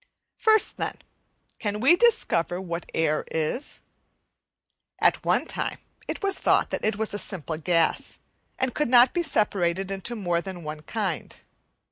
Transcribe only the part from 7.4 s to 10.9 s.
gas and could not be separated into more than one